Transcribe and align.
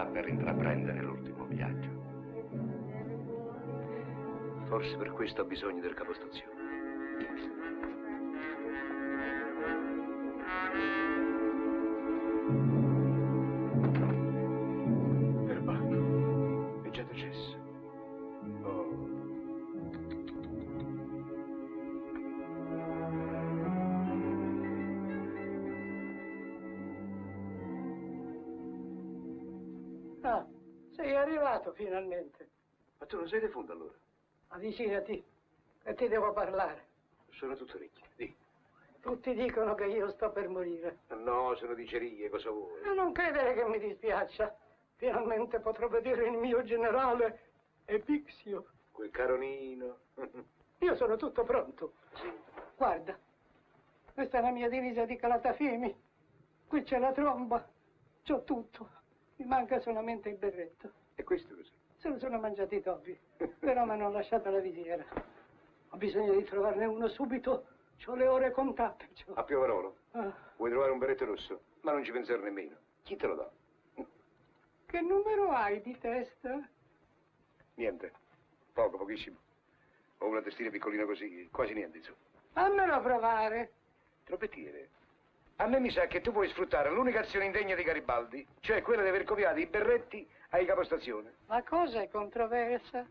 sta 0.00 0.06
per 0.06 0.28
intraprendere 0.28 1.02
l'ultimo 1.02 1.44
viaggio. 1.44 1.88
Forse 4.64 4.96
per 4.96 5.10
questo 5.10 5.42
ha 5.42 5.44
bisogno 5.44 5.80
del 5.80 5.94
capostazione. 5.94 6.58
Già 16.90 17.02
decesso. 17.04 17.29
Ah, 30.22 30.46
sei 30.94 31.16
arrivato 31.16 31.72
finalmente. 31.72 32.48
Ma 32.98 33.06
tu 33.06 33.16
non 33.16 33.28
sei 33.28 33.40
defunto 33.40 33.72
allora? 33.72 33.94
Avvicinati 34.48 35.24
e 35.82 35.94
ti 35.94 36.08
devo 36.08 36.32
parlare. 36.32 36.88
Sono 37.30 37.56
tutto 37.56 37.76
orecchie. 37.76 38.04
Di. 38.16 38.34
Tutti 39.00 39.32
dicono 39.34 39.74
che 39.74 39.86
io 39.86 40.10
sto 40.10 40.30
per 40.30 40.48
morire. 40.48 40.98
No, 41.08 41.54
sono 41.54 41.72
dicerie, 41.72 42.28
cosa 42.28 42.50
vuoi? 42.50 42.82
Ma 42.82 42.92
non 42.92 43.12
credere 43.12 43.54
che 43.54 43.64
mi 43.64 43.78
dispiaccia. 43.78 44.54
Finalmente 44.96 45.58
potrò 45.60 45.88
vedere 45.88 46.26
il 46.26 46.36
mio 46.36 46.62
generale 46.64 47.40
Epixio. 47.86 48.66
Quel 48.92 49.10
caronino. 49.10 49.98
Io 50.80 50.94
sono 50.96 51.16
tutto 51.16 51.44
pronto. 51.44 51.94
Sì. 52.14 52.30
Guarda, 52.76 53.18
questa 54.12 54.38
è 54.38 54.40
la 54.42 54.50
mia 54.50 54.68
divisa 54.68 55.04
di 55.06 55.16
Calatafimi. 55.16 55.94
Qui 56.66 56.82
c'è 56.82 56.98
la 56.98 57.12
tromba. 57.12 57.66
C'ho 58.24 58.44
tutto. 58.44 58.99
Mi 59.40 59.46
manca 59.46 59.80
solamente 59.80 60.28
il 60.28 60.36
berretto. 60.36 60.92
E 61.14 61.24
questo 61.24 61.54
cos'è? 61.54 61.70
Se 61.96 62.08
lo 62.10 62.18
sono 62.18 62.38
mangiati 62.38 62.76
i 62.76 62.82
topi. 62.82 63.18
Però 63.58 63.84
mi 63.86 63.92
hanno 63.92 64.10
lasciato 64.10 64.50
la 64.50 64.58
visiera. 64.58 65.02
Ho 65.88 65.96
bisogno 65.96 66.34
di 66.34 66.44
trovarne 66.44 66.84
uno 66.84 67.08
subito. 67.08 67.66
C'ho 68.04 68.14
le 68.16 68.26
ore 68.26 68.50
contate. 68.50 69.08
c'ho. 69.14 69.32
A 69.32 69.42
Piovarolo. 69.42 69.96
Ah, 70.12 70.30
Vuoi 70.56 70.68
trovare 70.70 70.92
un 70.92 70.98
berretto 70.98 71.24
rosso? 71.24 71.62
Ma 71.80 71.92
non 71.92 72.04
ci 72.04 72.12
pensare 72.12 72.40
nemmeno. 72.40 72.76
Chi 73.02 73.16
te 73.16 73.26
lo 73.26 73.34
dà? 73.34 73.50
che 74.84 75.00
numero 75.00 75.50
hai 75.52 75.80
di 75.80 75.96
testa? 75.98 76.68
Niente. 77.76 78.12
Poco, 78.74 78.98
pochissimo. 78.98 79.38
Ho 80.18 80.26
una 80.26 80.42
testina 80.42 80.68
piccolina 80.68 81.06
così, 81.06 81.48
quasi 81.50 81.72
niente, 81.72 81.96
insomma. 81.96 82.18
Fammelo 82.52 83.00
provare. 83.00 83.72
Troppettiere. 84.24 84.90
A 85.60 85.66
me 85.66 85.78
mi 85.78 85.90
sa 85.90 86.06
che 86.06 86.22
tu 86.22 86.32
puoi 86.32 86.48
sfruttare 86.48 86.88
l'unica 86.88 87.20
azione 87.20 87.44
indegna 87.44 87.74
di 87.74 87.82
Garibaldi, 87.82 88.46
cioè 88.60 88.80
quella 88.80 89.02
di 89.02 89.08
aver 89.08 89.24
copiato 89.24 89.58
i 89.58 89.66
berretti 89.66 90.26
ai 90.50 90.64
capostazione. 90.64 91.34
La 91.48 91.62
cosa 91.62 92.00
è 92.00 92.08
controversa. 92.08 93.04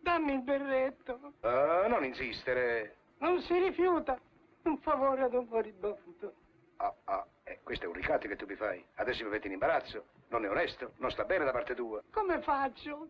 Dammi 0.00 0.32
il 0.32 0.40
berretto. 0.40 1.34
Ah, 1.40 1.86
non 1.86 2.02
insistere. 2.02 2.96
Non 3.18 3.42
si 3.42 3.58
rifiuta. 3.58 4.18
Un 4.62 4.78
favore 4.78 5.24
ad 5.24 5.34
un 5.34 5.46
moribondo. 5.50 6.32
Ah, 6.76 6.94
ah, 7.04 7.26
eh, 7.44 7.60
questo 7.62 7.84
è 7.84 7.88
un 7.88 7.94
ricatto 7.94 8.26
che 8.26 8.36
tu 8.36 8.46
mi 8.46 8.54
fai. 8.54 8.82
Adesso 8.94 9.24
mi 9.24 9.28
metti 9.28 9.46
in 9.46 9.52
imbarazzo. 9.52 10.04
Non 10.28 10.46
è 10.46 10.48
onesto, 10.48 10.92
non 10.96 11.10
sta 11.10 11.24
bene 11.24 11.44
da 11.44 11.52
parte 11.52 11.74
tua. 11.74 12.02
Come 12.10 12.40
faccio? 12.40 13.08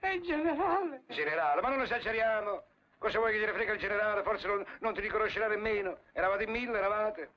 È 0.00 0.08
il 0.08 0.22
generale. 0.22 1.02
Generale, 1.06 1.60
ma 1.60 1.68
non 1.68 1.82
esageriamo. 1.82 2.64
Cosa 2.98 3.18
vuoi 3.18 3.30
che 3.30 3.38
gliene 3.38 3.52
frega 3.52 3.74
il 3.74 3.78
generale? 3.78 4.24
Forse 4.24 4.48
non, 4.48 4.66
non 4.80 4.92
ti 4.92 5.00
riconoscerà 5.00 5.46
nemmeno. 5.46 5.98
Eravate 6.12 6.42
in 6.42 6.50
mille, 6.50 6.76
eravate. 6.76 7.30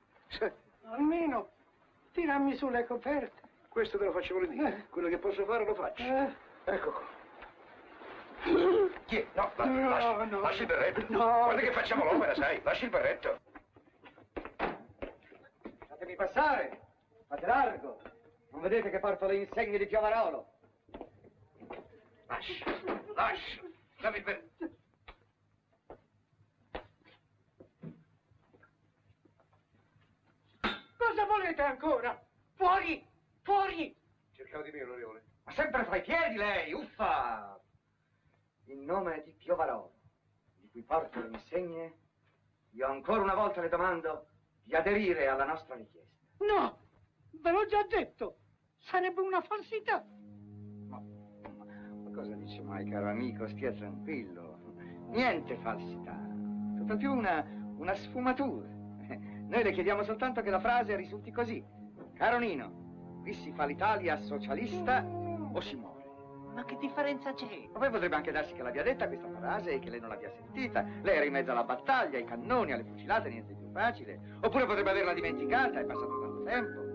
Almeno 0.84 1.50
tirami 2.12 2.56
sulle 2.56 2.84
coperte. 2.86 3.42
Questo 3.68 3.98
te 3.98 4.04
lo 4.04 4.12
faccio 4.12 4.34
volentieri. 4.34 4.86
Quello 4.88 5.08
che 5.08 5.18
posso 5.18 5.44
fare 5.44 5.64
lo 5.64 5.74
faccio. 5.74 6.02
Eh, 6.02 6.34
Ecco 6.64 6.90
qua. 6.92 7.14
Chi 9.06 9.16
è? 9.18 9.26
No, 9.34 9.52
la- 9.56 9.64
No, 9.64 9.88
lasci, 9.88 10.30
no. 10.30 10.40
lasci 10.40 10.60
il 10.62 10.66
berretto. 10.66 11.04
No. 11.08 11.18
Guarda 11.44 11.60
che 11.60 11.72
facciamo 11.72 12.04
l'opera, 12.04 12.34
sai. 12.34 12.60
Lasci 12.62 12.84
il 12.84 12.90
berretto. 12.90 13.38
Fatemi 15.88 16.14
passare! 16.16 16.80
Fate 17.28 17.46
largo! 17.46 18.00
Non 18.50 18.60
vedete 18.60 18.90
che 18.90 18.98
porto 18.98 19.26
le 19.26 19.36
insegne 19.36 19.78
di 19.78 19.86
Piovarolo? 19.86 20.46
Lasci, 22.26 22.62
lasci. 23.14 23.74
Dammi 24.00 24.16
il 24.18 24.22
berretto. 24.22 24.68
cosa 30.96 31.25
volete 31.36 31.62
ancora? 31.62 32.26
Fuori! 32.54 33.06
Fuori! 33.42 33.94
Cercavo 34.32 34.62
di 34.62 34.70
me, 34.70 34.82
onorevole. 34.82 35.24
Ma 35.44 35.52
sempre 35.52 35.84
fra 35.84 35.96
i 35.96 36.02
piedi 36.02 36.36
lei, 36.36 36.72
uffa! 36.72 37.60
In 38.64 38.84
nome 38.84 39.22
di 39.24 39.32
Piovarolo, 39.32 39.92
di 40.56 40.68
cui 40.70 40.82
porto 40.82 41.20
le 41.20 41.28
insegne, 41.28 41.94
io 42.70 42.86
ancora 42.88 43.22
una 43.22 43.34
volta 43.34 43.60
le 43.60 43.68
domando 43.68 44.28
di 44.64 44.74
aderire 44.74 45.28
alla 45.28 45.44
nostra 45.44 45.76
richiesta. 45.76 46.14
No! 46.38 46.78
Ve 47.30 47.50
l'ho 47.50 47.66
già 47.66 47.84
detto! 47.84 48.38
Sarebbe 48.78 49.20
una 49.20 49.40
falsità! 49.42 50.04
Ma, 50.88 50.98
ma 50.98 52.10
cosa 52.12 52.34
dice 52.34 52.62
mai, 52.62 52.88
caro 52.88 53.10
amico? 53.10 53.46
Stia 53.48 53.72
tranquillo. 53.72 54.74
Niente 55.08 55.56
falsità. 55.58 56.18
Tutto 56.76 56.96
più 56.96 57.12
una, 57.12 57.44
una 57.76 57.94
sfumatura. 57.94 58.75
Noi 59.48 59.62
le 59.62 59.72
chiediamo 59.72 60.02
soltanto 60.02 60.42
che 60.42 60.50
la 60.50 60.60
frase 60.60 60.96
risulti 60.96 61.30
così. 61.30 61.64
Caro 62.14 62.38
Nino, 62.38 63.20
qui 63.22 63.32
si 63.32 63.52
fa 63.52 63.64
l'Italia 63.64 64.16
socialista 64.18 65.04
o 65.04 65.60
si 65.60 65.76
muore. 65.76 66.04
Ma 66.54 66.64
che 66.64 66.76
differenza 66.78 67.34
c'è? 67.34 67.68
Ma 67.72 67.78
poi 67.78 67.90
potrebbe 67.90 68.16
anche 68.16 68.32
darsi 68.32 68.54
che 68.54 68.62
l'abbia 68.62 68.82
detta 68.82 69.06
questa 69.06 69.28
frase 69.38 69.72
e 69.72 69.78
che 69.78 69.90
lei 69.90 70.00
non 70.00 70.08
l'abbia 70.08 70.30
sentita. 70.30 70.84
Lei 71.02 71.16
era 71.16 71.24
in 71.24 71.32
mezzo 71.32 71.50
alla 71.50 71.64
battaglia, 71.64 72.16
ai 72.16 72.24
cannoni, 72.24 72.72
alle 72.72 72.84
fucilate, 72.84 73.28
niente 73.28 73.52
di 73.52 73.58
più 73.58 73.70
facile. 73.72 74.38
Oppure 74.40 74.64
potrebbe 74.64 74.90
averla 74.90 75.12
dimenticata, 75.12 75.80
è 75.80 75.84
passato 75.84 76.18
tanto 76.18 76.42
tempo. 76.44 76.85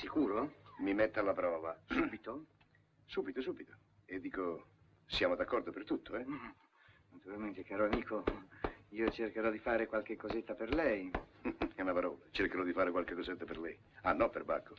Sicuro? 0.00 0.54
Mi 0.78 0.94
metta 0.94 1.20
alla 1.20 1.34
prova. 1.34 1.78
Subito? 1.86 2.46
Subito, 3.04 3.42
subito. 3.42 3.74
E 4.06 4.20
dico, 4.20 4.66
siamo 5.06 5.34
d'accordo 5.34 5.72
per 5.72 5.84
tutto, 5.84 6.14
eh? 6.14 6.24
Naturalmente, 7.10 7.64
caro 7.64 7.86
amico, 7.86 8.22
io 8.90 9.10
cercherò 9.10 9.50
di 9.50 9.58
fare 9.58 9.86
qualche 9.86 10.16
cosetta 10.16 10.54
per 10.54 10.72
lei. 10.72 11.10
È 11.74 11.82
una 11.82 11.92
parola. 11.92 12.16
Cercherò 12.30 12.62
di 12.62 12.72
fare 12.72 12.92
qualche 12.92 13.14
cosetta 13.14 13.44
per 13.44 13.58
lei. 13.58 13.76
Ah, 14.02 14.12
no, 14.12 14.30
per 14.30 14.44
Bacco. 14.44 14.74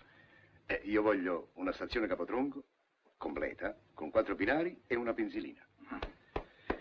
Eh, 0.65 0.81
io 0.85 1.01
voglio 1.01 1.49
una 1.55 1.73
stazione 1.73 2.07
capotronco, 2.07 2.63
completa, 3.17 3.77
con 3.93 4.09
quattro 4.09 4.35
binari 4.35 4.81
e 4.87 4.95
una 4.95 5.13
pensilina. 5.13 5.61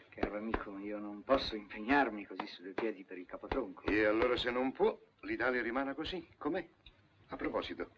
Caro 0.08 0.36
amico, 0.36 0.78
io 0.78 0.98
non 0.98 1.24
posso 1.24 1.56
impegnarmi 1.56 2.26
così 2.26 2.46
su 2.46 2.62
due 2.62 2.72
piedi 2.72 3.04
per 3.04 3.18
il 3.18 3.26
capotronco. 3.26 3.82
E 3.86 4.04
allora 4.04 4.36
se 4.36 4.50
non 4.52 4.70
può, 4.70 4.96
l'Italia 5.22 5.60
rimane 5.62 5.94
così, 5.94 6.26
com'è. 6.38 6.64
A 7.28 7.36
proposito, 7.36 7.90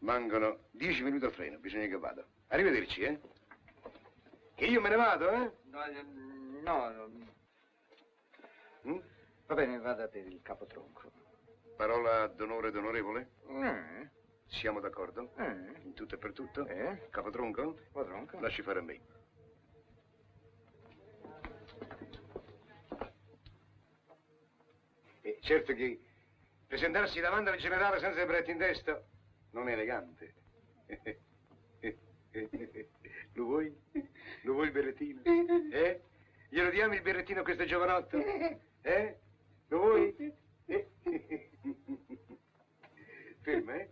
mancano 0.00 0.68
dieci 0.70 1.02
minuti 1.02 1.24
al 1.24 1.32
treno, 1.32 1.58
bisogna 1.58 1.86
che 1.86 1.98
vada. 1.98 2.24
Arrivederci, 2.48 3.02
eh? 3.02 3.20
Che 4.54 4.64
io 4.64 4.80
me 4.80 4.88
ne 4.88 4.96
vado, 4.96 5.30
eh? 5.30 5.52
No, 5.64 5.84
no, 6.62 6.90
no. 6.90 7.10
Mm? 8.86 8.98
Va 9.46 9.54
bene, 9.54 9.78
vada 9.78 10.08
per 10.08 10.26
il 10.26 10.40
capotronco. 10.42 11.10
Parola 11.76 12.26
d'onore 12.26 12.70
d'onorevole? 12.70 13.30
Eh? 13.48 14.08
Siamo 14.46 14.80
d'accordo? 14.80 15.32
Eh? 15.36 15.80
In 15.82 15.94
tutto 15.94 16.16
e 16.16 16.18
per 16.18 16.32
tutto? 16.32 16.66
Eh? 16.66 17.08
Capotronco? 17.10 17.76
Capotronco? 17.92 18.38
Lasci 18.40 18.62
fare 18.62 18.80
a 18.80 18.82
me. 18.82 19.00
E 25.22 25.38
certo 25.42 25.72
che 25.72 26.02
presentarsi 26.66 27.20
davanti 27.20 27.50
al 27.50 27.58
generale 27.58 27.98
senza 27.98 28.20
il 28.20 28.26
berretto 28.26 28.50
in 28.50 28.58
testa 28.58 29.02
non 29.52 29.68
elegante. 29.68 30.34
Lo 33.34 33.44
vuoi? 33.44 33.74
Lo 34.42 34.52
vuoi 34.54 34.66
il 34.66 34.72
berrettino? 34.72 35.22
Eh? 35.24 36.00
Glielo 36.48 36.70
diamo 36.70 36.94
il 36.94 37.02
berrettino 37.02 37.40
a 37.40 37.44
questo 37.44 37.64
giovanotto? 37.64 38.18
Eh? 38.82 39.18
Lo 39.68 39.78
vuoi? 39.78 40.32
Ferma, 43.42 43.74
eh? 43.74 43.90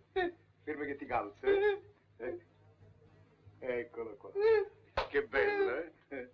Ferma 0.63 0.85
che 0.85 0.95
ti 0.95 1.05
calza. 1.05 1.47
eh? 1.47 1.81
Eh? 2.17 2.39
Eccolo 3.59 4.15
qua. 4.15 4.31
Che 5.09 5.23
bello, 5.27 5.83
eh? 6.09 6.29